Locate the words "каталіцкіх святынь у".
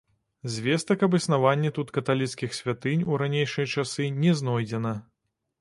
1.97-3.21